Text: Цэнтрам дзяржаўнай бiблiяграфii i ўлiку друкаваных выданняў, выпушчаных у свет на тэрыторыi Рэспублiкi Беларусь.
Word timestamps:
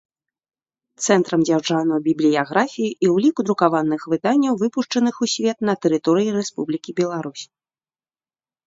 Цэнтрам 1.05 1.43
дзяржаўнай 1.49 2.01
бiблiяграфii 2.07 2.91
i 3.09 3.11
ўлiку 3.19 3.41
друкаваных 3.49 4.01
выданняў, 4.15 4.53
выпушчаных 4.63 5.15
у 5.27 5.33
свет 5.37 5.57
на 5.71 5.81
тэрыторыi 5.87 6.29
Рэспублiкi 6.41 6.91
Беларусь. 7.05 7.43